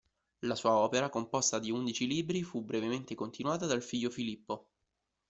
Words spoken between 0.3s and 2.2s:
La sua opera, composta di undici